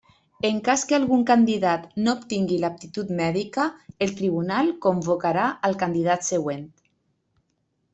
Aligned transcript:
En 0.47 0.55
cas 0.67 0.85
que 0.91 0.95
algun 0.97 1.25
candidat 1.31 1.83
no 2.07 2.15
obtingui 2.21 2.57
l'aptitud 2.65 3.13
mèdica, 3.21 3.69
el 4.07 4.17
tribunal 4.23 4.75
convocarà 4.89 5.49
al 5.71 5.81
candidat 5.87 6.31
següent. 6.35 6.71